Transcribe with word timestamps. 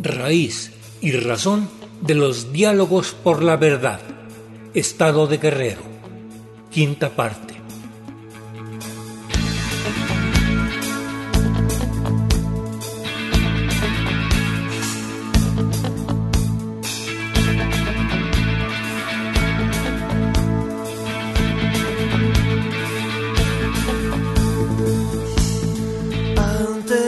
Raíz 0.00 0.72
y 1.00 1.12
razón 1.12 1.68
de 2.00 2.14
los 2.14 2.52
diálogos 2.52 3.14
por 3.14 3.42
la 3.42 3.56
verdad. 3.56 4.00
Estado 4.74 5.26
de 5.26 5.38
Guerrero. 5.38 5.82
Quinta 6.70 7.10
parte. 7.10 7.47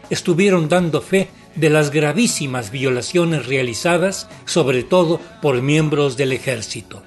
estuvieron 0.09 0.69
dando 0.69 1.01
fe 1.01 1.27
de 1.55 1.69
las 1.69 1.91
gravísimas 1.91 2.71
violaciones 2.71 3.47
realizadas 3.47 4.29
sobre 4.45 4.83
todo 4.83 5.19
por 5.41 5.61
miembros 5.61 6.15
del 6.15 6.31
ejército. 6.31 7.03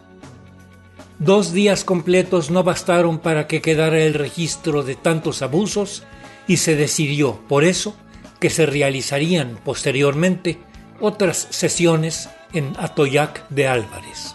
Dos 1.19 1.53
días 1.53 1.83
completos 1.83 2.51
no 2.51 2.63
bastaron 2.63 3.19
para 3.19 3.47
que 3.47 3.63
quedara 3.63 4.01
el 4.01 4.13
registro 4.13 4.83
de 4.83 4.97
tantos 4.97 5.41
abusos 5.41 6.03
y 6.47 6.59
se 6.59 6.77
decidió, 6.77 7.41
por 7.49 7.65
eso, 7.65 7.97
que 8.39 8.51
se 8.51 8.67
realizarían 8.67 9.59
posteriormente 9.65 10.59
otras 11.01 11.49
sesiones 11.51 12.29
en 12.53 12.75
Atoyac 12.79 13.49
de 13.49 13.67
Álvarez. 13.67 14.35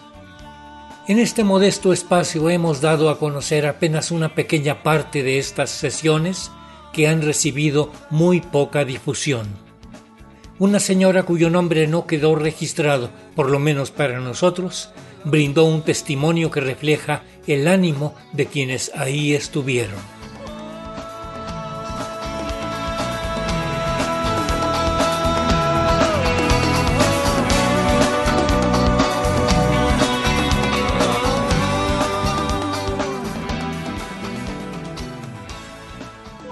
En 1.08 1.20
este 1.20 1.44
modesto 1.44 1.94
espacio 1.94 2.50
hemos 2.50 2.82
dado 2.82 3.12
a 3.12 3.20
conocer 3.20 3.68
apenas 3.68 4.10
una 4.10 4.34
pequeña 4.34 4.82
parte 4.82 5.22
de 5.22 5.38
estas 5.38 5.70
sesiones 5.70 6.52
que 6.94 7.08
han 7.08 7.22
recibido 7.22 7.92
muy 8.10 8.42
poca 8.42 8.86
difusión. 8.86 9.48
Una 10.58 10.80
señora 10.80 11.24
cuyo 11.24 11.50
nombre 11.50 11.88
no 11.88 12.08
quedó 12.08 12.36
registrado, 12.36 13.12
por 13.36 13.50
lo 13.50 13.60
menos 13.60 13.92
para 13.92 14.20
nosotros, 14.20 14.90
brindó 15.24 15.66
un 15.66 15.82
testimonio 15.82 16.52
que 16.52 16.60
refleja 16.60 17.24
el 17.48 17.68
ánimo 17.68 18.16
de 18.34 18.46
quienes 18.46 18.92
ahí 18.96 19.34
estuvieron. 19.34 20.00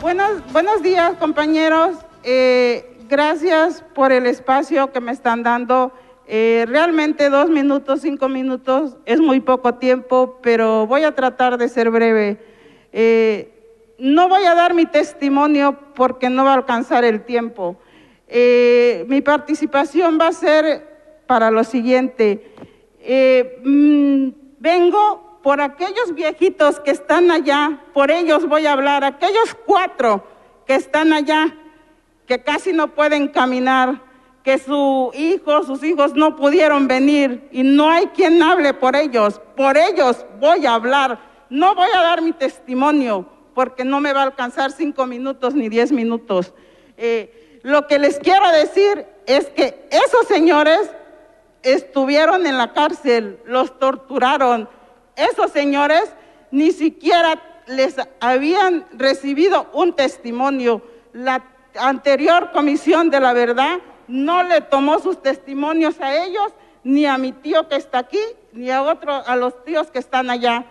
Buenos, 0.02 0.52
buenos 0.52 0.82
días 0.82 1.14
compañeros, 1.20 1.98
eh, 2.24 2.98
gracias 3.08 3.84
por 3.94 4.12
el 4.12 4.26
espacio 4.26 4.92
que 4.92 5.00
me 5.00 5.12
están 5.12 5.44
dando 5.44 5.94
eh, 6.32 6.68
realmente 6.68 7.32
dos 7.32 7.50
minutos, 7.50 8.02
cinco 8.02 8.30
minutos 8.30 8.98
es 9.08 9.20
muy 9.20 9.40
poco 9.40 9.74
tiempo, 9.74 10.38
pero 10.44 10.86
voy 10.86 11.02
a 11.02 11.16
tratar 11.16 11.58
de 11.58 11.68
ser 11.68 11.90
breve. 11.90 12.38
Eh, 12.94 13.96
no 13.98 14.30
voy 14.30 14.44
a 14.44 14.54
dar 14.54 14.76
mi 14.76 14.86
testimonio 14.86 15.80
porque 15.96 16.30
no 16.30 16.46
va 16.46 16.52
a 16.52 16.54
alcanzar 16.54 17.04
el 17.04 17.26
tiempo. 17.26 17.78
Eh, 18.28 19.06
mi 19.08 19.22
participación 19.22 20.20
va 20.22 20.28
a 20.28 20.34
ser 20.34 21.24
para 21.26 21.50
lo 21.50 21.64
siguiente. 21.64 22.54
Mm, 23.66 24.30
vengo 24.60 25.40
por 25.42 25.62
aquellos 25.62 26.14
viejitos 26.14 26.80
que 26.80 26.92
están 26.92 27.32
allá, 27.32 27.80
por 27.92 28.12
ellos 28.12 28.48
voy 28.48 28.68
a 28.68 28.74
hablar, 28.74 29.04
aquellos 29.04 29.58
cuatro 29.66 30.24
que 30.68 30.76
están 30.76 31.12
allá, 31.12 31.56
que 32.28 32.44
casi 32.44 32.72
no 32.72 32.94
pueden 32.94 33.30
caminar 33.30 34.09
que 34.44 34.58
su 34.58 35.12
hijo, 35.14 35.64
sus 35.64 35.84
hijos 35.84 36.14
no 36.16 36.36
pudieron 36.36 36.88
venir 36.88 37.48
y 37.52 37.64
no 37.64 37.90
hay 37.90 38.08
quien 38.08 38.42
hable 38.42 38.74
por 38.74 38.96
ellos. 38.96 39.42
Por 39.56 39.78
ellos 39.78 40.26
voy 40.40 40.66
a 40.66 40.74
hablar. 40.74 41.20
No 41.50 41.76
voy 41.76 41.90
a 41.94 42.02
dar 42.02 42.22
mi 42.22 42.32
testimonio 42.32 43.26
porque 43.54 43.84
no 43.84 44.00
me 44.00 44.14
va 44.14 44.22
a 44.22 44.24
alcanzar 44.24 44.72
cinco 44.72 45.06
minutos 45.06 45.54
ni 45.54 45.68
diez 45.68 45.92
minutos. 45.92 46.54
Eh, 46.98 47.60
lo 47.64 47.88
que 47.88 48.00
les 48.00 48.20
quiero 48.20 48.50
decir 48.52 49.06
es 49.26 49.48
que 49.48 49.88
esos 49.92 50.28
señores 50.28 50.90
estuvieron 51.62 52.48
en 52.48 52.58
la 52.58 52.74
cárcel, 52.74 53.40
los 53.46 53.78
torturaron. 53.78 54.70
Esos 55.16 55.52
señores 55.52 56.14
ni 56.52 56.72
siquiera 56.72 57.42
les 57.68 57.96
habían 58.22 58.86
recibido 58.94 59.70
un 59.74 59.94
testimonio. 59.94 60.82
La 61.12 61.44
anterior 61.76 62.52
comisión 62.52 63.10
de 63.10 63.20
la 63.20 63.34
verdad 63.34 63.80
no 64.10 64.44
le 64.44 64.62
tomó 64.62 65.00
sus 65.00 65.22
testimonios 65.22 66.00
a 66.02 66.24
ellos, 66.26 66.52
ni 66.84 67.06
a 67.06 67.18
mi 67.18 67.32
tío 67.32 67.68
que 67.70 67.76
está 67.76 68.00
aquí, 68.00 68.20
ni 68.52 68.70
a 68.72 68.82
otro, 68.82 69.14
a 69.14 69.36
los 69.36 69.64
tíos 69.64 69.92
que 69.92 70.00
están 70.00 70.30
allá. 70.30 70.66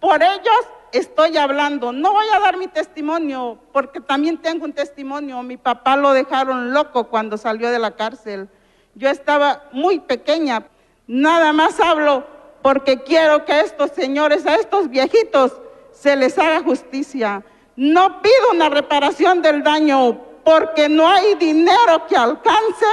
Por 0.00 0.22
ellos 0.22 0.66
estoy 0.92 1.36
hablando. 1.36 1.92
No 1.92 2.12
voy 2.12 2.26
a 2.34 2.40
dar 2.40 2.56
mi 2.56 2.66
testimonio, 2.66 3.58
porque 3.72 4.00
también 4.00 4.38
tengo 4.38 4.64
un 4.64 4.72
testimonio. 4.72 5.42
Mi 5.42 5.56
papá 5.56 5.96
lo 5.96 6.12
dejaron 6.12 6.72
loco 6.72 7.04
cuando 7.04 7.36
salió 7.36 7.70
de 7.70 7.78
la 7.78 7.92
cárcel. 7.92 8.48
Yo 8.94 9.08
estaba 9.08 9.64
muy 9.72 9.98
pequeña. 10.00 10.64
Nada 11.06 11.52
más 11.52 11.80
hablo 11.80 12.24
porque 12.62 13.02
quiero 13.02 13.44
que 13.44 13.52
a 13.52 13.60
estos 13.60 13.90
señores, 13.92 14.46
a 14.46 14.56
estos 14.56 14.88
viejitos, 14.88 15.52
se 15.92 16.16
les 16.16 16.38
haga 16.38 16.62
justicia. 16.62 17.42
No 17.76 18.20
pido 18.22 18.50
una 18.52 18.68
reparación 18.68 19.42
del 19.42 19.62
daño, 19.62 20.20
porque 20.48 20.88
no 20.88 21.06
hay 21.06 21.34
dinero 21.34 22.06
que 22.08 22.16
alcance 22.16 22.86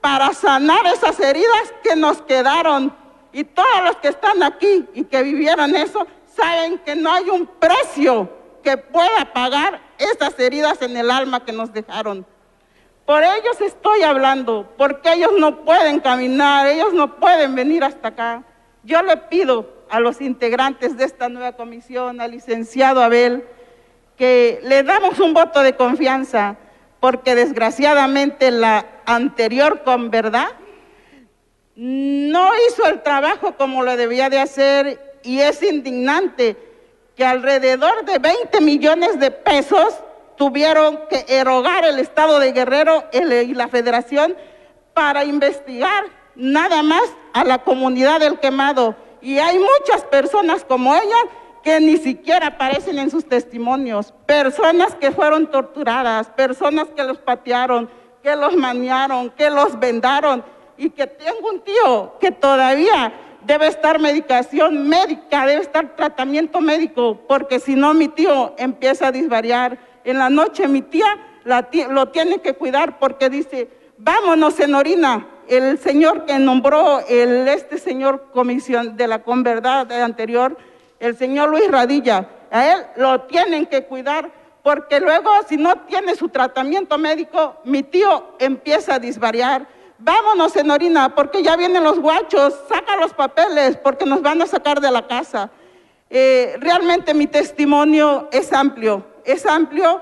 para 0.00 0.34
sanar 0.34 0.84
esas 0.86 1.20
heridas 1.20 1.72
que 1.80 1.94
nos 1.94 2.20
quedaron. 2.22 2.92
Y 3.32 3.44
todos 3.44 3.84
los 3.84 3.96
que 3.98 4.08
están 4.08 4.42
aquí 4.42 4.84
y 4.92 5.04
que 5.04 5.22
vivieron 5.22 5.76
eso, 5.76 6.04
saben 6.34 6.78
que 6.78 6.96
no 6.96 7.12
hay 7.12 7.30
un 7.30 7.46
precio 7.46 8.28
que 8.60 8.76
pueda 8.76 9.32
pagar 9.32 9.80
esas 9.98 10.36
heridas 10.40 10.82
en 10.82 10.96
el 10.96 11.08
alma 11.08 11.44
que 11.44 11.52
nos 11.52 11.72
dejaron. 11.72 12.26
Por 13.04 13.22
ellos 13.22 13.60
estoy 13.60 14.02
hablando, 14.02 14.68
porque 14.76 15.12
ellos 15.12 15.30
no 15.38 15.64
pueden 15.64 16.00
caminar, 16.00 16.66
ellos 16.66 16.92
no 16.92 17.20
pueden 17.20 17.54
venir 17.54 17.84
hasta 17.84 18.08
acá. 18.08 18.42
Yo 18.82 19.00
le 19.02 19.16
pido 19.16 19.84
a 19.90 20.00
los 20.00 20.20
integrantes 20.20 20.96
de 20.96 21.04
esta 21.04 21.28
nueva 21.28 21.52
comisión, 21.52 22.20
al 22.20 22.32
licenciado 22.32 23.00
Abel, 23.00 23.46
que 24.16 24.58
le 24.64 24.82
damos 24.82 25.20
un 25.20 25.34
voto 25.34 25.62
de 25.62 25.76
confianza, 25.76 26.56
porque 27.06 27.36
desgraciadamente 27.36 28.50
la 28.50 28.84
anterior 29.04 29.84
con 29.84 30.10
verdad 30.10 30.48
no 31.76 32.50
hizo 32.66 32.84
el 32.88 33.00
trabajo 33.04 33.56
como 33.56 33.84
lo 33.84 33.96
debía 33.96 34.28
de 34.28 34.40
hacer 34.40 35.20
y 35.22 35.38
es 35.38 35.62
indignante 35.62 36.56
que 37.14 37.24
alrededor 37.24 38.04
de 38.04 38.18
20 38.18 38.60
millones 38.60 39.20
de 39.20 39.30
pesos 39.30 39.94
tuvieron 40.36 40.98
que 41.08 41.24
erogar 41.28 41.84
el 41.84 42.00
Estado 42.00 42.40
de 42.40 42.50
Guerrero 42.50 43.04
y 43.12 43.54
la 43.54 43.68
Federación 43.68 44.36
para 44.92 45.24
investigar 45.24 46.06
nada 46.34 46.82
más 46.82 47.04
a 47.34 47.44
la 47.44 47.58
comunidad 47.58 48.18
del 48.18 48.40
quemado. 48.40 48.96
Y 49.22 49.38
hay 49.38 49.60
muchas 49.60 50.02
personas 50.10 50.64
como 50.64 50.92
ella 50.96 51.18
que 51.66 51.80
ni 51.80 51.96
siquiera 51.96 52.46
aparecen 52.46 52.96
en 52.96 53.10
sus 53.10 53.24
testimonios, 53.24 54.14
personas 54.24 54.94
que 54.94 55.10
fueron 55.10 55.50
torturadas, 55.50 56.28
personas 56.28 56.86
que 56.94 57.02
los 57.02 57.18
patearon, 57.18 57.90
que 58.22 58.36
los 58.36 58.54
maniaron, 58.54 59.30
que 59.30 59.50
los 59.50 59.76
vendaron. 59.76 60.44
Y 60.76 60.90
que 60.90 61.08
tengo 61.08 61.50
un 61.50 61.60
tío 61.62 62.18
que 62.20 62.30
todavía 62.30 63.12
debe 63.44 63.66
estar 63.66 63.98
medicación 63.98 64.88
médica, 64.88 65.44
debe 65.44 65.62
estar 65.62 65.96
tratamiento 65.96 66.60
médico, 66.60 67.18
porque 67.26 67.58
si 67.58 67.74
no 67.74 67.94
mi 67.94 68.06
tío 68.06 68.54
empieza 68.58 69.08
a 69.08 69.12
disvariar. 69.12 69.76
En 70.04 70.20
la 70.20 70.30
noche 70.30 70.68
mi 70.68 70.82
tía 70.82 71.18
lo 71.90 72.10
tiene 72.10 72.38
que 72.38 72.54
cuidar 72.54 73.00
porque 73.00 73.28
dice, 73.28 73.68
vámonos, 73.98 74.54
señorina. 74.54 75.26
El 75.48 75.80
señor 75.80 76.26
que 76.26 76.38
nombró 76.38 77.00
el, 77.08 77.48
este 77.48 77.78
señor 77.78 78.28
comisión 78.32 78.96
de 78.96 79.08
la 79.08 79.24
converdad 79.24 79.90
anterior, 79.90 80.56
el 81.06 81.16
señor 81.16 81.48
Luis 81.48 81.70
Radilla, 81.70 82.28
a 82.50 82.72
él 82.72 82.86
lo 82.96 83.22
tienen 83.22 83.66
que 83.66 83.84
cuidar 83.84 84.30
porque 84.62 85.00
luego 85.00 85.30
si 85.48 85.56
no 85.56 85.76
tiene 85.86 86.14
su 86.16 86.28
tratamiento 86.28 86.98
médico, 86.98 87.56
mi 87.64 87.82
tío 87.82 88.34
empieza 88.38 88.94
a 88.94 88.98
disvariar. 88.98 89.66
Vámonos, 89.98 90.52
señorina, 90.52 91.14
porque 91.14 91.42
ya 91.42 91.56
vienen 91.56 91.84
los 91.84 92.00
guachos, 92.00 92.54
saca 92.68 92.96
los 92.96 93.14
papeles 93.14 93.76
porque 93.76 94.04
nos 94.04 94.22
van 94.22 94.42
a 94.42 94.46
sacar 94.46 94.80
de 94.80 94.90
la 94.90 95.06
casa. 95.06 95.50
Eh, 96.10 96.56
realmente 96.58 97.14
mi 97.14 97.26
testimonio 97.26 98.28
es 98.32 98.52
amplio 98.52 99.04
es 99.26 99.44
amplio, 99.44 100.00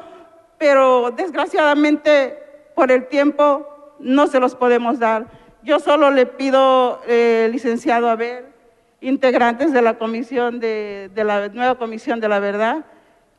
pero 0.59 1.11
desgraciadamente 1.11 2.39
por 2.75 2.93
el 2.93 3.09
tiempo 3.09 3.67
no 3.99 4.27
se 4.27 4.39
los 4.39 4.55
podemos 4.55 4.99
dar. 4.99 5.27
Yo 5.63 5.81
solo 5.81 6.11
le 6.11 6.27
pido, 6.27 7.01
eh, 7.09 7.49
licenciado 7.51 8.09
Abel, 8.09 8.45
integrantes 9.05 9.73
de 9.73 9.83
la 9.83 9.99
comisión 9.99 10.59
de, 10.61 11.11
la 11.15 11.49
nueva 11.49 11.77
comisión 11.77 12.21
de 12.21 12.29
la 12.29 12.41
verdad, 12.41 12.85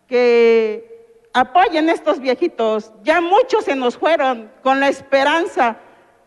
que 0.08 1.28
apoyen 1.34 1.90
a 1.90 1.94
estos 1.94 2.20
viejitos. 2.20 2.92
Ya 3.04 3.20
muchos 3.20 3.66
se 3.66 3.76
nos 3.76 3.98
fueron 3.98 4.52
con 4.62 4.80
la 4.80 4.88
esperanza 4.90 5.78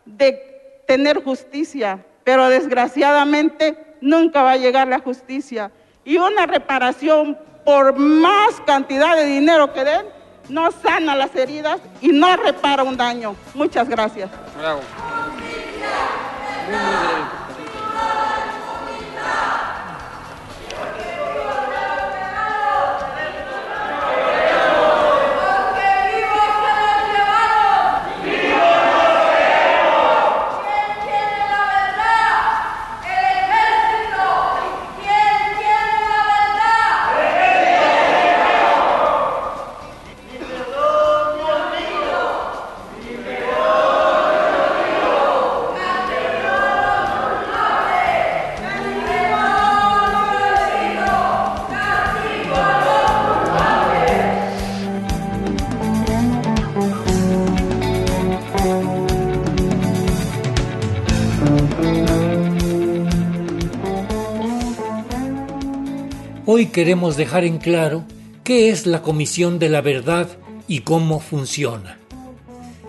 de 0.04 0.82
tener 0.86 1.22
justicia, 1.22 2.04
pero 2.24 2.48
desgraciadamente 2.48 3.96
nunca 4.00 4.42
va 4.42 4.52
a 4.52 4.56
llegar 4.56 4.88
la 4.88 4.98
justicia. 4.98 5.70
Y 6.04 6.18
una 6.18 6.46
reparación 6.46 7.38
por 7.64 7.96
más 7.96 8.60
cantidad 8.66 9.14
de 9.14 9.26
dinero 9.26 9.72
que 9.72 9.84
den, 9.84 10.06
no 10.48 10.72
sana 10.72 11.14
las 11.14 11.34
heridas 11.36 11.80
y 12.00 12.08
no 12.08 12.36
repara 12.36 12.82
un 12.82 12.96
daño. 12.96 13.36
Muchas 13.54 13.88
gracias. 13.88 14.30
Hoy 66.58 66.66
queremos 66.66 67.16
dejar 67.16 67.44
en 67.44 67.58
claro 67.58 68.02
qué 68.42 68.70
es 68.70 68.84
la 68.84 69.00
Comisión 69.00 69.60
de 69.60 69.68
la 69.68 69.80
Verdad 69.80 70.26
y 70.66 70.80
cómo 70.80 71.20
funciona. 71.20 72.00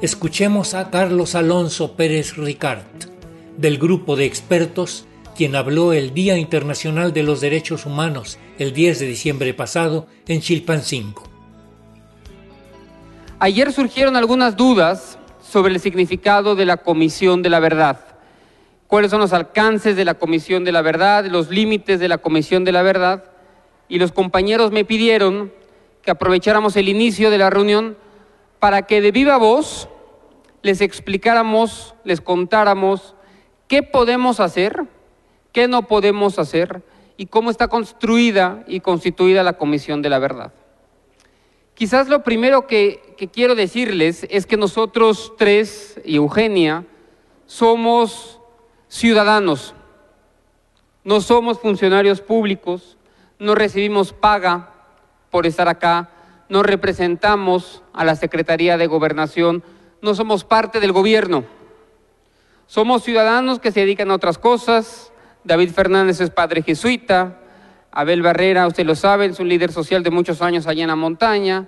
Escuchemos 0.01 0.73
a 0.73 0.89
Carlos 0.89 1.35
Alonso 1.35 1.95
Pérez 1.95 2.35
Ricard, 2.35 2.81
del 3.57 3.77
grupo 3.77 4.15
de 4.15 4.25
expertos, 4.25 5.05
quien 5.35 5.55
habló 5.55 5.93
el 5.93 6.15
Día 6.15 6.39
Internacional 6.39 7.13
de 7.13 7.21
los 7.21 7.41
Derechos 7.41 7.85
Humanos 7.85 8.39
el 8.57 8.73
10 8.73 9.01
de 9.01 9.05
diciembre 9.05 9.53
pasado 9.53 10.07
en 10.27 10.41
Chilpancingo. 10.41 11.21
Ayer 13.37 13.71
surgieron 13.71 14.15
algunas 14.15 14.57
dudas 14.57 15.19
sobre 15.47 15.75
el 15.75 15.79
significado 15.79 16.55
de 16.55 16.65
la 16.65 16.77
Comisión 16.77 17.43
de 17.43 17.49
la 17.49 17.59
Verdad. 17.59 17.99
¿Cuáles 18.87 19.11
son 19.11 19.19
los 19.21 19.31
alcances 19.31 19.95
de 19.95 20.05
la 20.05 20.15
Comisión 20.15 20.63
de 20.63 20.71
la 20.71 20.81
Verdad, 20.81 21.27
los 21.27 21.51
límites 21.51 21.99
de 21.99 22.07
la 22.07 22.17
Comisión 22.17 22.65
de 22.65 22.71
la 22.71 22.81
Verdad? 22.81 23.25
Y 23.89 23.99
los 23.99 24.11
compañeros 24.13 24.71
me 24.71 24.85
pidieron 24.85 25.51
que 26.01 26.11
aprovecháramos 26.11 26.77
el 26.77 26.87
inicio 26.87 27.29
de 27.29 27.39
la 27.39 27.49
reunión 27.49 27.97
para 28.59 28.83
que 28.83 29.01
de 29.01 29.11
viva 29.11 29.37
voz 29.37 29.89
les 30.61 30.81
explicáramos, 30.81 31.95
les 32.03 32.21
contáramos 32.21 33.15
qué 33.67 33.83
podemos 33.83 34.39
hacer, 34.39 34.85
qué 35.51 35.67
no 35.67 35.87
podemos 35.87 36.39
hacer 36.39 36.83
y 37.17 37.25
cómo 37.25 37.49
está 37.49 37.67
construida 37.67 38.63
y 38.67 38.79
constituida 38.79 39.43
la 39.43 39.57
Comisión 39.57 40.01
de 40.01 40.09
la 40.09 40.19
Verdad. 40.19 40.53
Quizás 41.73 42.09
lo 42.09 42.23
primero 42.23 42.67
que, 42.67 43.15
quiero 43.31 43.55
decirles 43.55 44.27
es 44.29 44.45
que 44.45 44.57
nosotros 44.57 45.33
tres 45.37 45.99
y 46.03 46.17
Eugenia 46.17 46.85
somos 47.45 48.41
ciudadanos, 48.89 49.73
no 51.05 51.21
somos 51.21 51.59
funcionarios 51.59 52.19
públicos, 52.19 52.97
no 53.39 53.55
recibimos 53.55 54.13
paga 54.13 54.69
por 55.31 55.47
estar 55.47 55.67
acá, 55.69 56.09
no 56.49 56.61
representamos 56.61 57.83
a 57.93 58.03
la 58.03 58.15
Secretaría 58.15 58.77
de 58.77 58.87
Gobernación, 58.87 59.63
no 60.01 60.13
somos 60.13 60.43
parte 60.43 60.79
del 60.79 60.91
gobierno. 60.91 61.45
Somos 62.67 63.03
ciudadanos 63.03 63.59
que 63.59 63.71
se 63.71 63.79
dedican 63.79 64.11
a 64.11 64.15
otras 64.15 64.37
cosas. 64.37 65.11
David 65.43 65.71
Fernández 65.71 66.21
es 66.21 66.29
padre 66.29 66.61
jesuita, 66.61 67.39
Abel 67.91 68.21
Barrera, 68.21 68.67
usted 68.67 68.85
lo 68.85 68.95
sabe, 68.95 69.25
es 69.25 69.39
un 69.39 69.49
líder 69.49 69.71
social 69.71 70.03
de 70.03 70.11
muchos 70.11 70.41
años 70.41 70.67
allá 70.67 70.83
en 70.83 70.89
la 70.89 70.95
montaña. 70.95 71.67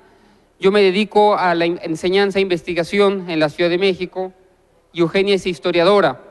Yo 0.60 0.72
me 0.72 0.82
dedico 0.82 1.38
a 1.38 1.56
la 1.56 1.66
enseñanza 1.66 2.38
e 2.38 2.44
investigación 2.44 3.30
en 3.30 3.40
la 3.40 3.50
Ciudad 3.50 3.70
de 3.70 3.80
México 3.80 4.34
y 4.94 5.00
Eugenia 5.00 5.36
es 5.36 5.48
historiadora. 5.48 6.22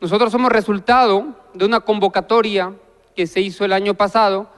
Nosotros 0.00 0.30
somos 0.30 0.52
resultado 0.52 1.34
de 1.54 1.64
una 1.64 1.80
convocatoria 1.80 2.74
que 3.16 3.26
se 3.26 3.40
hizo 3.40 3.64
el 3.64 3.72
año 3.72 3.94
pasado 3.94 4.48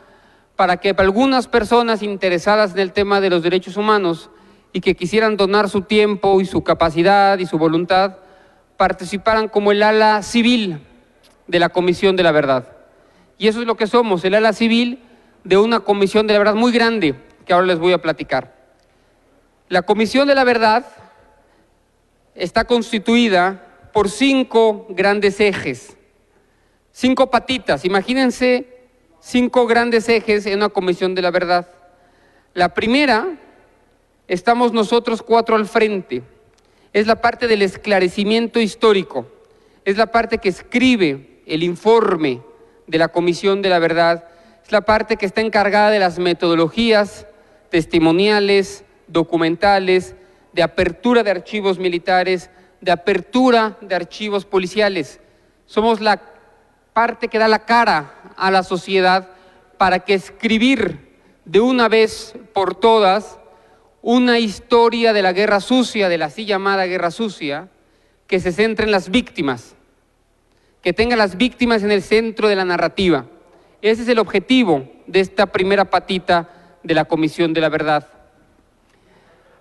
para 0.60 0.76
que 0.76 0.94
algunas 0.98 1.48
personas 1.48 2.02
interesadas 2.02 2.72
en 2.72 2.80
el 2.80 2.92
tema 2.92 3.22
de 3.22 3.30
los 3.30 3.42
derechos 3.42 3.78
humanos 3.78 4.28
y 4.74 4.82
que 4.82 4.94
quisieran 4.94 5.38
donar 5.38 5.70
su 5.70 5.80
tiempo 5.80 6.38
y 6.38 6.44
su 6.44 6.62
capacidad 6.62 7.38
y 7.38 7.46
su 7.46 7.56
voluntad, 7.56 8.18
participaran 8.76 9.48
como 9.48 9.72
el 9.72 9.82
ala 9.82 10.22
civil 10.22 10.86
de 11.46 11.58
la 11.60 11.70
Comisión 11.70 12.14
de 12.14 12.24
la 12.24 12.32
Verdad. 12.32 12.68
Y 13.38 13.48
eso 13.48 13.62
es 13.62 13.66
lo 13.66 13.78
que 13.78 13.86
somos, 13.86 14.22
el 14.26 14.34
ala 14.34 14.52
civil 14.52 15.02
de 15.44 15.56
una 15.56 15.80
Comisión 15.80 16.26
de 16.26 16.34
la 16.34 16.40
Verdad 16.40 16.56
muy 16.56 16.72
grande, 16.72 17.14
que 17.46 17.54
ahora 17.54 17.66
les 17.66 17.78
voy 17.78 17.94
a 17.94 18.02
platicar. 18.02 18.54
La 19.70 19.80
Comisión 19.80 20.28
de 20.28 20.34
la 20.34 20.44
Verdad 20.44 20.84
está 22.34 22.66
constituida 22.66 23.64
por 23.94 24.10
cinco 24.10 24.86
grandes 24.90 25.40
ejes, 25.40 25.96
cinco 26.92 27.30
patitas. 27.30 27.86
Imagínense 27.86 28.79
cinco 29.20 29.66
grandes 29.66 30.08
ejes 30.08 30.46
en 30.46 30.56
una 30.56 30.68
comisión 30.70 31.14
de 31.14 31.22
la 31.22 31.30
verdad. 31.30 31.68
La 32.54 32.74
primera 32.74 33.38
estamos 34.26 34.72
nosotros 34.72 35.22
cuatro 35.22 35.56
al 35.56 35.66
frente. 35.66 36.22
Es 36.92 37.06
la 37.06 37.16
parte 37.16 37.46
del 37.46 37.62
esclarecimiento 37.62 38.58
histórico, 38.60 39.26
es 39.84 39.96
la 39.96 40.06
parte 40.06 40.38
que 40.38 40.48
escribe 40.48 41.42
el 41.46 41.62
informe 41.62 42.42
de 42.86 42.98
la 42.98 43.08
Comisión 43.08 43.62
de 43.62 43.68
la 43.68 43.78
Verdad, 43.78 44.24
es 44.64 44.72
la 44.72 44.80
parte 44.80 45.16
que 45.16 45.26
está 45.26 45.40
encargada 45.40 45.90
de 45.90 46.00
las 46.00 46.18
metodologías 46.18 47.26
testimoniales, 47.70 48.84
documentales, 49.06 50.16
de 50.52 50.62
apertura 50.62 51.22
de 51.22 51.30
archivos 51.30 51.78
militares, 51.78 52.50
de 52.80 52.90
apertura 52.90 53.76
de 53.80 53.94
archivos 53.94 54.44
policiales. 54.44 55.20
Somos 55.66 56.00
la 56.00 56.20
parte 57.00 57.28
que 57.28 57.38
da 57.38 57.48
la 57.48 57.64
cara 57.64 58.12
a 58.36 58.50
la 58.50 58.62
sociedad 58.62 59.30
para 59.78 60.00
que 60.00 60.12
escribir 60.12 61.16
de 61.46 61.58
una 61.58 61.88
vez 61.88 62.34
por 62.52 62.74
todas 62.74 63.38
una 64.02 64.38
historia 64.38 65.14
de 65.14 65.22
la 65.22 65.32
guerra 65.32 65.60
sucia, 65.60 66.10
de 66.10 66.18
la 66.18 66.26
así 66.26 66.44
llamada 66.44 66.84
guerra 66.84 67.10
sucia, 67.10 67.70
que 68.26 68.38
se 68.38 68.52
centre 68.52 68.84
en 68.84 68.92
las 68.92 69.08
víctimas, 69.08 69.76
que 70.82 70.92
tenga 70.92 71.16
las 71.16 71.38
víctimas 71.38 71.82
en 71.82 71.90
el 71.90 72.02
centro 72.02 72.48
de 72.48 72.56
la 72.56 72.66
narrativa. 72.66 73.24
Ese 73.80 74.02
es 74.02 74.08
el 74.08 74.18
objetivo 74.18 74.86
de 75.06 75.20
esta 75.20 75.46
primera 75.46 75.86
patita 75.86 76.50
de 76.82 76.92
la 76.92 77.06
Comisión 77.06 77.54
de 77.54 77.62
la 77.62 77.70
Verdad. 77.70 78.08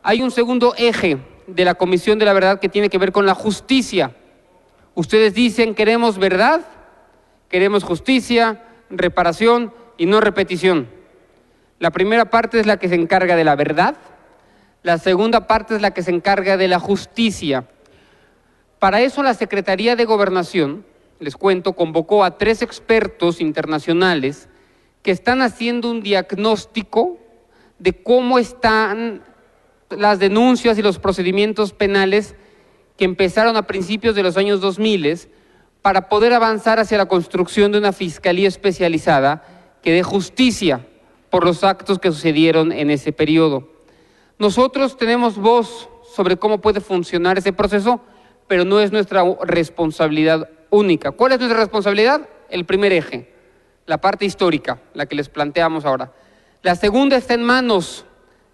Hay 0.04 0.22
un 0.22 0.32
segundo 0.32 0.74
eje 0.78 1.20
de 1.48 1.64
la 1.64 1.76
Comisión 1.76 2.20
de 2.20 2.26
la 2.26 2.34
Verdad 2.34 2.60
que 2.60 2.68
tiene 2.68 2.90
que 2.90 2.98
ver 2.98 3.14
con 3.14 3.26
la 3.26 3.34
justicia. 3.34 4.14
Ustedes 4.94 5.34
dicen, 5.34 5.74
queremos 5.74 6.18
verdad, 6.18 6.66
queremos 7.50 7.84
justicia, 7.84 8.64
reparación 8.90 9.74
y 9.98 10.06
no 10.06 10.22
repetición. 10.22 10.88
La 11.80 11.92
primera 11.92 12.30
parte 12.30 12.60
es 12.60 12.66
la 12.66 12.78
que 12.78 12.90
se 12.90 12.96
encarga 12.96 13.36
de 13.36 13.44
la 13.44 13.56
verdad, 13.56 13.96
la 14.84 14.98
segunda 14.98 15.48
parte 15.48 15.76
es 15.76 15.82
la 15.82 15.92
que 15.92 16.04
se 16.04 16.12
encarga 16.12 16.56
de 16.56 16.68
la 16.68 16.80
justicia. 16.80 17.68
Para 18.80 19.02
eso 19.02 19.24
la 19.24 19.34
Secretaría 19.34 19.98
de 19.98 20.06
Gobernación, 20.06 20.86
les 21.20 21.36
cuento, 21.36 21.74
convocó 21.74 22.24
a 22.24 22.38
tres 22.38 22.62
expertos 22.62 23.42
internacionales 23.42 24.48
que 25.04 25.12
están 25.12 25.42
haciendo 25.42 25.92
un 25.92 26.02
diagnóstico 26.02 27.18
de 27.78 27.94
cómo 27.94 28.40
están 28.40 29.22
las 29.90 30.20
denuncias 30.20 30.78
y 30.78 30.82
los 30.82 31.00
procedimientos 31.00 31.74
penales 31.74 32.36
que 32.98 33.06
empezaron 33.06 33.58
a 33.58 33.68
principios 33.68 34.16
de 34.16 34.24
los 34.24 34.38
años 34.38 34.62
2000 34.62 35.30
para 35.90 36.08
poder 36.08 36.34
avanzar 36.34 36.80
hacia 36.80 37.00
la 37.00 37.08
construcción 37.08 37.72
de 37.72 37.80
una 37.80 37.92
fiscalía 37.92 38.48
especializada 38.48 39.44
que 39.82 39.92
dé 39.92 40.04
justicia 40.04 40.86
por 41.32 41.44
los 41.44 41.64
actos 41.64 41.98
que 41.98 42.12
sucedieron 42.12 42.72
en 42.72 42.92
ese 42.92 43.12
periodo. 43.12 43.68
Nosotros 44.38 44.98
tenemos 44.98 45.38
voz 45.38 45.90
sobre 46.14 46.38
cómo 46.38 46.62
puede 46.62 46.80
funcionar 46.80 47.40
ese 47.40 47.54
proceso, 47.54 48.02
pero 48.48 48.66
no 48.66 48.80
es 48.80 48.92
nuestra 48.92 49.24
responsabilidad 49.42 50.48
única. 50.70 51.10
¿Cuál 51.10 51.32
es 51.32 51.40
nuestra 51.40 51.60
responsabilidad? 51.60 52.30
El 52.52 52.66
primer 52.66 52.94
eje, 52.94 53.34
la 53.88 53.98
parte 53.98 54.26
histórica, 54.26 54.80
la 54.94 55.08
que 55.08 55.16
les 55.16 55.28
planteamos 55.28 55.86
ahora. 55.86 56.14
La 56.62 56.76
segunda 56.76 57.18
está 57.18 57.34
en 57.34 57.42
manos 57.42 58.06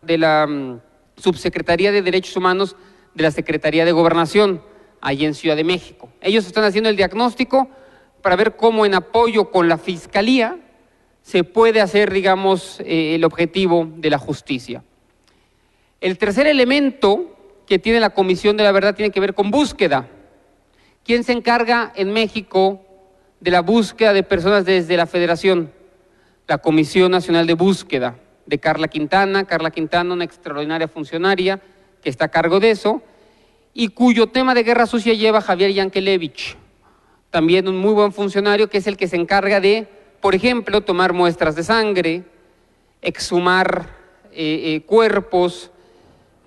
de 0.01 0.17
la 0.19 0.47
mm, 0.47 0.79
Subsecretaría 1.17 1.91
de 1.91 2.01
Derechos 2.01 2.37
Humanos 2.37 2.77
de 3.13 3.23
la 3.23 3.31
Secretaría 3.31 3.83
de 3.83 3.91
Gobernación, 3.91 4.61
allí 5.05 5.23
en 5.25 5.35
Ciudad 5.35 5.55
de 5.55 5.63
México. 5.63 6.09
Ellos 6.19 6.47
están 6.47 6.63
haciendo 6.63 6.89
el 6.89 6.95
diagnóstico 6.95 7.69
para 8.23 8.35
ver 8.35 8.55
cómo 8.55 8.87
en 8.87 8.95
apoyo 8.95 9.51
con 9.51 9.69
la 9.69 9.77
Fiscalía 9.77 10.57
se 11.21 11.43
puede 11.43 11.79
hacer, 11.79 12.11
digamos, 12.11 12.79
eh, 12.79 13.13
el 13.13 13.23
objetivo 13.23 13.87
de 13.97 14.09
la 14.09 14.17
justicia. 14.17 14.83
El 16.01 16.17
tercer 16.17 16.47
elemento 16.47 17.37
que 17.67 17.77
tiene 17.77 17.99
la 17.99 18.09
Comisión 18.09 18.57
de 18.57 18.63
la 18.63 18.71
Verdad 18.71 18.95
tiene 18.95 19.11
que 19.11 19.19
ver 19.19 19.35
con 19.35 19.51
búsqueda. 19.51 20.07
¿Quién 21.03 21.23
se 21.23 21.33
encarga 21.33 21.93
en 21.95 22.11
México 22.11 22.81
de 23.39 23.51
la 23.51 23.61
búsqueda 23.61 24.11
de 24.11 24.23
personas 24.23 24.65
desde 24.65 24.97
la 24.97 25.05
Federación? 25.05 25.71
La 26.47 26.57
Comisión 26.57 27.11
Nacional 27.11 27.45
de 27.45 27.53
Búsqueda 27.53 28.15
de 28.47 28.57
Carla 28.57 28.87
Quintana. 28.87 29.45
Carla 29.45 29.69
Quintana, 29.69 30.15
una 30.15 30.23
extraordinaria 30.23 30.87
funcionaria 30.87 31.61
que 32.01 32.09
está 32.09 32.25
a 32.25 32.29
cargo 32.29 32.59
de 32.59 32.71
eso, 32.71 33.03
y 33.77 33.89
cuyo 33.89 34.27
tema 34.27 34.53
de 34.53 34.63
guerra 34.63 34.87
sucia 34.87 35.13
lleva 35.13 35.41
Javier 35.41 35.73
Yankelevich, 35.73 36.55
también 37.29 37.67
un 37.67 37.77
muy 37.77 37.93
buen 37.93 38.13
funcionario 38.13 38.69
que 38.69 38.77
es 38.77 38.87
el 38.87 38.95
que 38.95 39.09
se 39.09 39.17
encarga 39.17 39.59
de, 39.59 39.85
por 40.21 40.33
ejemplo, 40.33 40.79
tomar 40.79 41.11
muestras 41.11 41.57
de 41.57 41.63
sangre, 41.63 42.23
exhumar 43.01 43.89
eh, 44.31 44.75
eh, 44.75 44.81
cuerpos, 44.85 45.71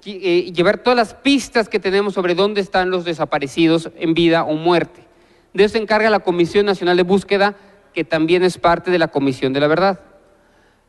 eh, 0.06 0.50
llevar 0.54 0.78
todas 0.78 0.96
las 0.96 1.12
pistas 1.12 1.68
que 1.68 1.78
tenemos 1.78 2.14
sobre 2.14 2.34
dónde 2.34 2.62
están 2.62 2.90
los 2.90 3.04
desaparecidos 3.04 3.90
en 3.98 4.14
vida 4.14 4.44
o 4.44 4.54
muerte. 4.54 5.02
De 5.52 5.64
eso 5.64 5.72
se 5.72 5.82
encarga 5.82 6.08
la 6.08 6.20
Comisión 6.20 6.64
Nacional 6.64 6.96
de 6.96 7.02
Búsqueda, 7.02 7.56
que 7.92 8.04
también 8.04 8.42
es 8.42 8.56
parte 8.56 8.90
de 8.90 8.98
la 8.98 9.08
Comisión 9.08 9.52
de 9.52 9.60
la 9.60 9.66
Verdad. 9.66 10.00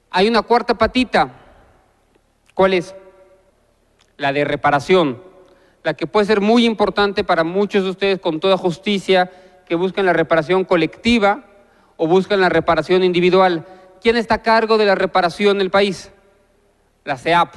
Hay 0.09 0.29
una 0.29 0.43
cuarta 0.43 0.77
patita. 0.77 1.33
¿Cuál 2.53 2.75
es? 2.75 2.95
La 4.15 4.31
de 4.31 4.45
reparación, 4.45 5.28
la 5.83 5.93
que 5.93 6.07
puede 6.07 6.25
ser 6.25 6.41
muy 6.41 6.65
importante 6.65 7.23
para 7.23 7.43
muchos 7.43 7.83
de 7.83 7.89
ustedes 7.89 8.19
con 8.19 8.39
toda 8.39 8.57
justicia 8.57 9.31
que 9.65 9.75
buscan 9.75 10.05
la 10.05 10.13
reparación 10.13 10.65
colectiva 10.65 11.45
o 11.97 12.07
buscan 12.07 12.41
la 12.41 12.49
reparación 12.49 13.03
individual. 13.03 13.65
¿Quién 14.01 14.17
está 14.17 14.35
a 14.35 14.41
cargo 14.41 14.77
de 14.77 14.85
la 14.85 14.95
reparación 14.95 15.59
del 15.59 15.69
país? 15.69 16.11
La 17.05 17.17
CEAP, 17.17 17.53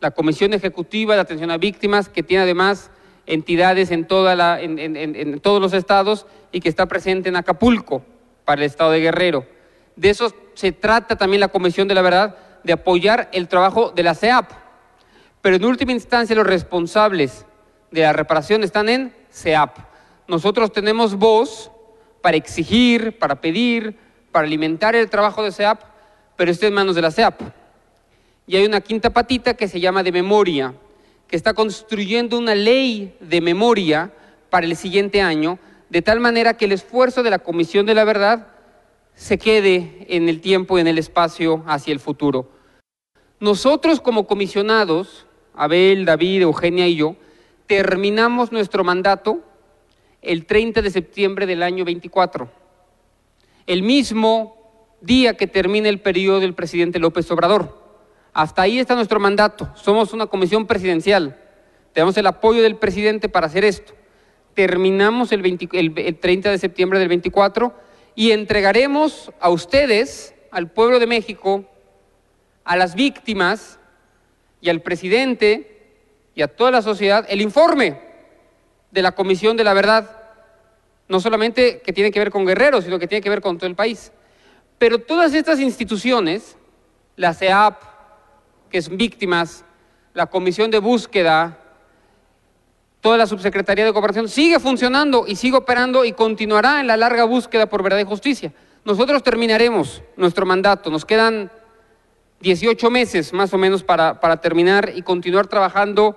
la 0.00 0.10
Comisión 0.10 0.52
Ejecutiva 0.52 1.14
de 1.14 1.20
Atención 1.20 1.50
a 1.50 1.58
Víctimas, 1.58 2.08
que 2.08 2.22
tiene 2.22 2.42
además 2.42 2.90
entidades 3.26 3.90
en, 3.90 4.06
toda 4.06 4.34
la, 4.34 4.60
en, 4.60 4.78
en 4.78 5.40
todos 5.40 5.60
los 5.60 5.72
estados 5.72 6.26
y 6.52 6.60
que 6.60 6.68
está 6.68 6.86
presente 6.86 7.28
en 7.28 7.36
Acapulco 7.36 8.04
para 8.44 8.60
el 8.60 8.66
estado 8.66 8.90
de 8.90 9.00
Guerrero. 9.00 9.46
De 9.96 10.10
eso 10.10 10.32
se 10.54 10.72
trata 10.72 11.16
también 11.16 11.40
la 11.40 11.48
Comisión 11.48 11.88
de 11.88 11.94
la 11.94 12.02
Verdad, 12.02 12.36
de 12.64 12.72
apoyar 12.72 13.28
el 13.32 13.48
trabajo 13.48 13.90
de 13.90 14.02
la 14.02 14.14
CEAP. 14.14 14.63
Pero 15.44 15.56
en 15.56 15.64
última 15.66 15.92
instancia 15.92 16.34
los 16.34 16.46
responsables 16.46 17.44
de 17.90 18.00
la 18.00 18.14
reparación 18.14 18.64
están 18.64 18.88
en 18.88 19.12
CEAP. 19.30 19.76
Nosotros 20.26 20.72
tenemos 20.72 21.16
voz 21.16 21.70
para 22.22 22.38
exigir, 22.38 23.18
para 23.18 23.42
pedir, 23.42 23.94
para 24.32 24.46
alimentar 24.46 24.96
el 24.96 25.10
trabajo 25.10 25.42
de 25.42 25.52
CEAP, 25.52 25.82
pero 26.36 26.50
está 26.50 26.66
en 26.66 26.72
manos 26.72 26.94
de 26.94 27.02
la 27.02 27.10
CEAP. 27.10 27.42
Y 28.46 28.56
hay 28.56 28.64
una 28.64 28.80
quinta 28.80 29.10
patita 29.10 29.52
que 29.52 29.68
se 29.68 29.80
llama 29.80 30.02
de 30.02 30.12
memoria, 30.12 30.72
que 31.28 31.36
está 31.36 31.52
construyendo 31.52 32.38
una 32.38 32.54
ley 32.54 33.14
de 33.20 33.42
memoria 33.42 34.14
para 34.48 34.64
el 34.64 34.74
siguiente 34.76 35.20
año, 35.20 35.58
de 35.90 36.00
tal 36.00 36.20
manera 36.20 36.56
que 36.56 36.64
el 36.64 36.72
esfuerzo 36.72 37.22
de 37.22 37.28
la 37.28 37.38
Comisión 37.38 37.84
de 37.84 37.92
la 37.92 38.04
Verdad 38.04 38.46
se 39.14 39.36
quede 39.36 40.06
en 40.08 40.30
el 40.30 40.40
tiempo 40.40 40.78
y 40.78 40.80
en 40.80 40.86
el 40.86 40.96
espacio 40.96 41.62
hacia 41.66 41.92
el 41.92 42.00
futuro. 42.00 42.48
Nosotros 43.40 44.00
como 44.00 44.26
comisionados, 44.26 45.26
Abel, 45.54 46.04
David, 46.04 46.42
Eugenia 46.42 46.86
y 46.88 46.96
yo, 46.96 47.16
terminamos 47.66 48.52
nuestro 48.52 48.84
mandato 48.84 49.40
el 50.22 50.46
30 50.46 50.82
de 50.82 50.90
septiembre 50.90 51.46
del 51.46 51.62
año 51.62 51.84
24, 51.84 52.50
el 53.66 53.82
mismo 53.82 54.56
día 55.00 55.36
que 55.36 55.46
termina 55.46 55.88
el 55.88 56.00
periodo 56.00 56.40
del 56.40 56.54
presidente 56.54 56.98
López 56.98 57.30
Obrador. 57.30 57.82
Hasta 58.32 58.62
ahí 58.62 58.78
está 58.78 58.94
nuestro 58.94 59.20
mandato. 59.20 59.70
Somos 59.76 60.12
una 60.12 60.26
comisión 60.26 60.66
presidencial. 60.66 61.38
Tenemos 61.92 62.16
el 62.16 62.26
apoyo 62.26 62.62
del 62.62 62.76
presidente 62.76 63.28
para 63.28 63.46
hacer 63.46 63.64
esto. 63.64 63.92
Terminamos 64.54 65.30
el, 65.32 65.44
el 65.72 66.18
30 66.18 66.50
de 66.50 66.58
septiembre 66.58 66.98
del 66.98 67.08
24 67.08 67.74
y 68.14 68.32
entregaremos 68.32 69.30
a 69.40 69.50
ustedes, 69.50 70.34
al 70.50 70.70
pueblo 70.70 70.98
de 70.98 71.06
México, 71.06 71.64
a 72.64 72.76
las 72.76 72.94
víctimas 72.94 73.78
y 74.64 74.70
al 74.70 74.80
presidente 74.80 75.92
y 76.34 76.40
a 76.40 76.48
toda 76.48 76.70
la 76.70 76.80
sociedad 76.80 77.26
el 77.28 77.42
informe 77.42 78.00
de 78.90 79.02
la 79.02 79.12
Comisión 79.12 79.58
de 79.58 79.64
la 79.64 79.74
Verdad, 79.74 80.22
no 81.06 81.20
solamente 81.20 81.82
que 81.82 81.92
tiene 81.92 82.10
que 82.10 82.18
ver 82.18 82.30
con 82.30 82.46
Guerrero, 82.46 82.80
sino 82.80 82.98
que 82.98 83.06
tiene 83.06 83.20
que 83.20 83.28
ver 83.28 83.42
con 83.42 83.58
todo 83.58 83.66
el 83.66 83.74
país. 83.74 84.10
Pero 84.78 85.00
todas 85.00 85.34
estas 85.34 85.60
instituciones, 85.60 86.56
la 87.16 87.34
CEAP, 87.34 87.74
que 88.70 88.78
es 88.78 88.88
víctimas, 88.88 89.66
la 90.14 90.26
Comisión 90.26 90.70
de 90.70 90.78
Búsqueda, 90.78 91.58
toda 93.02 93.18
la 93.18 93.26
Subsecretaría 93.26 93.84
de 93.84 93.92
Cooperación 93.92 94.30
sigue 94.30 94.58
funcionando 94.60 95.26
y 95.26 95.36
sigue 95.36 95.58
operando 95.58 96.06
y 96.06 96.12
continuará 96.12 96.80
en 96.80 96.86
la 96.86 96.96
larga 96.96 97.24
búsqueda 97.24 97.66
por 97.66 97.82
verdad 97.82 97.98
y 97.98 98.04
justicia. 98.04 98.50
Nosotros 98.82 99.22
terminaremos 99.22 100.00
nuestro 100.16 100.46
mandato, 100.46 100.88
nos 100.88 101.04
quedan 101.04 101.50
18 102.40 102.90
meses 102.90 103.32
más 103.32 103.52
o 103.54 103.58
menos 103.58 103.82
para, 103.82 104.20
para 104.20 104.40
terminar 104.40 104.92
y 104.94 105.02
continuar 105.02 105.46
trabajando 105.46 106.16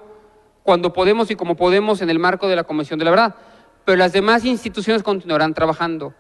cuando 0.64 0.92
podemos 0.92 1.32
y 1.32 1.36
como 1.36 1.56
podemos 1.56 2.02
en 2.02 2.10
el 2.10 2.20
marco 2.20 2.48
de 2.48 2.56
la 2.56 2.66
Comisión 2.66 3.00
de 3.00 3.06
la 3.06 3.12
Verdad, 3.12 3.36
pero 3.86 3.98
las 3.98 4.12
demás 4.12 4.44
instituciones 4.44 5.02
continuarán 5.02 5.54
trabajando. 5.54 6.14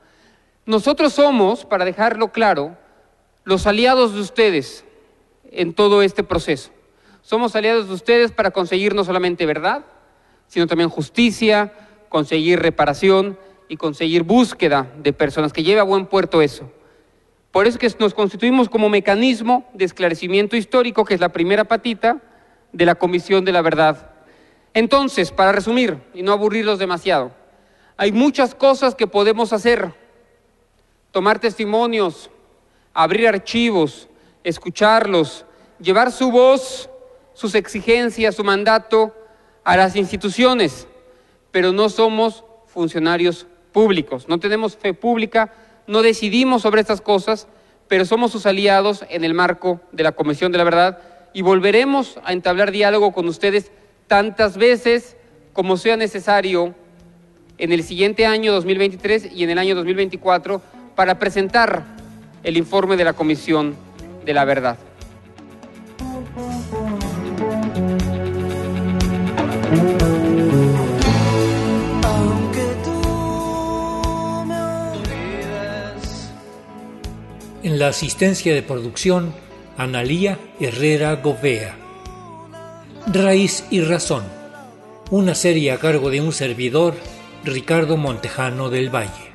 Nosotros 0.65 1.13
somos, 1.13 1.65
para 1.65 1.83
dejarlo 1.83 2.31
claro, 2.31 2.77
los 3.43 3.67
aliados 3.67 4.13
de 4.13 4.21
ustedes 4.21 4.85
en 5.51 5.73
todo 5.73 6.01
este 6.01 6.23
proceso. 6.23 6.71
Somos 7.21 7.55
aliados 7.55 7.87
de 7.87 7.93
ustedes 7.93 8.31
para 8.31 8.51
conseguir 8.51 8.95
no 8.95 9.03
solamente 9.03 9.45
verdad, 9.45 9.83
sino 10.47 10.67
también 10.67 10.89
justicia, 10.89 11.73
conseguir 12.07 12.59
reparación 12.59 13.37
y 13.67 13.75
conseguir 13.75 14.23
búsqueda 14.23 14.89
de 14.97 15.11
personas, 15.11 15.51
que 15.51 15.63
lleve 15.63 15.81
a 15.81 15.83
buen 15.83 16.05
puerto 16.05 16.41
eso. 16.41 16.71
Por 17.57 17.65
eso 17.65 17.79
que 17.79 17.91
nos 17.97 18.13
constituimos 18.13 18.69
como 18.69 18.87
mecanismo 18.87 19.67
de 19.73 19.83
esclarecimiento 19.83 20.55
histórico, 20.55 21.03
que 21.03 21.15
es 21.15 21.19
la 21.19 21.29
primera 21.29 21.63
patita 21.63 22.21
de 22.71 22.85
la 22.85 22.93
Comisión 22.93 23.45
de 23.45 23.51
la 23.51 23.63
Verdad. 23.63 24.11
Entonces, 24.75 25.31
para 25.31 25.51
resumir 25.51 25.97
y 26.13 26.21
no 26.21 26.33
aburrirlos 26.33 26.77
demasiado, 26.77 27.31
hay 27.97 28.11
muchas 28.11 28.53
cosas 28.53 28.93
que 28.93 29.07
podemos 29.07 29.53
hacer. 29.53 29.91
Tomar 31.09 31.39
testimonios, 31.39 32.29
abrir 32.93 33.27
archivos, 33.27 34.07
escucharlos, 34.43 35.43
llevar 35.79 36.11
su 36.11 36.29
voz, 36.29 36.91
sus 37.33 37.55
exigencias, 37.55 38.35
su 38.35 38.43
mandato 38.43 39.15
a 39.63 39.75
las 39.77 39.95
instituciones, 39.95 40.87
pero 41.49 41.73
no 41.73 41.89
somos 41.89 42.43
funcionarios 42.67 43.47
públicos, 43.71 44.29
no 44.29 44.39
tenemos 44.39 44.77
fe 44.77 44.93
pública, 44.93 45.51
no 45.88 46.01
decidimos 46.01 46.62
sobre 46.62 46.82
estas 46.82 47.01
cosas, 47.01 47.48
pero 47.88 48.06
somos 48.06 48.32
sus 48.32 48.46
aliados 48.46 49.06
en 49.10 49.24
el 49.24 49.34
marco 49.34 49.79
de 49.91 50.03
la 50.03 50.12
Comisión 50.12 50.51
de 50.51 50.58
la 50.58 50.63
Verdad 50.63 51.00
y 51.34 51.41
volveremos 51.41 52.20
a 52.24 52.34
entablar 52.34 52.72
diálogo 52.72 53.13
con 53.13 53.27
ustedes 53.27 53.72
tantas 54.08 54.58
veces 54.58 55.15
como 55.53 55.77
sea 55.77 55.98
necesario 55.98 56.75
en 57.58 57.72
el 57.72 57.84
siguiente 57.84 58.25
año 58.25 58.51
2023 58.53 59.32
y 59.34 59.44
en 59.44 59.50
el 59.50 59.58
año 59.58 59.75
2024 59.75 60.62
para 60.96 61.17
presentar 61.17 61.84
el 62.44 62.58
informe 62.58 62.98
de 62.98 63.03
la 63.03 63.13
Comisión 63.13 63.75
de 64.25 64.34
la 64.34 64.46
Verdad. 64.46 64.77
En 77.67 77.79
la 77.79 77.89
asistencia 77.89 78.53
de 78.55 78.63
producción, 78.63 79.33
Analía 79.77 80.39
Herrera 80.57 81.15
Govea. 81.15 81.75
Raíz 83.07 83.65
y 83.69 83.81
Razón. 83.81 84.24
Una 85.12 85.36
serie 85.36 85.74
a 85.74 85.77
cargo 85.77 86.09
de 86.09 86.21
un 86.21 86.31
servidor, 86.31 86.95
Ricardo 87.43 87.97
Montejano 87.97 88.69
del 88.69 88.89
Valle. 88.89 89.26